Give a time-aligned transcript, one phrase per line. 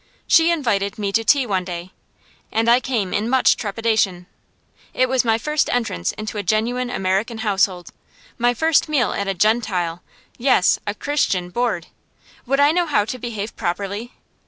[0.25, 1.91] She invited me to tea one day,
[2.51, 4.25] and I came in much trepidation.
[4.95, 7.91] It was my first entrance into a genuine American household;
[8.39, 10.01] my first meal at a Gentile
[10.39, 11.85] yes, a Christian board.
[12.47, 14.13] Would I know how to behave properly?